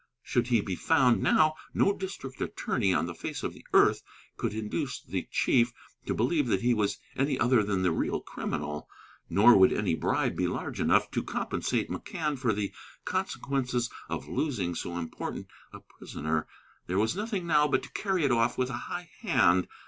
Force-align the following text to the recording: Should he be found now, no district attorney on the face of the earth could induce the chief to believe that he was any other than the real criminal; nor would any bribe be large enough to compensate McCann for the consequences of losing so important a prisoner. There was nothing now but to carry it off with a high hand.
Should 0.23 0.47
he 0.47 0.61
be 0.61 0.73
found 0.75 1.21
now, 1.21 1.53
no 1.75 1.93
district 1.95 2.41
attorney 2.41 2.91
on 2.91 3.05
the 3.05 3.13
face 3.13 3.43
of 3.43 3.53
the 3.53 3.63
earth 3.71 4.01
could 4.35 4.51
induce 4.51 4.99
the 4.99 5.27
chief 5.29 5.73
to 6.07 6.15
believe 6.15 6.47
that 6.47 6.63
he 6.63 6.73
was 6.73 6.97
any 7.15 7.37
other 7.39 7.61
than 7.61 7.83
the 7.83 7.91
real 7.91 8.19
criminal; 8.19 8.89
nor 9.29 9.55
would 9.55 9.71
any 9.71 9.93
bribe 9.93 10.35
be 10.35 10.47
large 10.47 10.79
enough 10.79 11.11
to 11.11 11.21
compensate 11.21 11.87
McCann 11.91 12.35
for 12.39 12.51
the 12.51 12.73
consequences 13.05 13.91
of 14.09 14.27
losing 14.27 14.73
so 14.73 14.97
important 14.97 15.45
a 15.71 15.81
prisoner. 15.81 16.47
There 16.87 16.97
was 16.97 17.15
nothing 17.15 17.45
now 17.45 17.67
but 17.67 17.83
to 17.83 17.91
carry 17.93 18.23
it 18.23 18.31
off 18.31 18.57
with 18.57 18.71
a 18.71 18.89
high 18.89 19.11
hand. 19.19 19.67